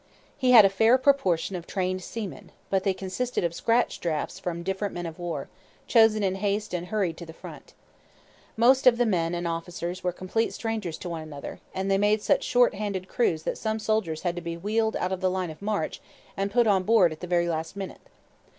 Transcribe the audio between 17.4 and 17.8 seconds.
last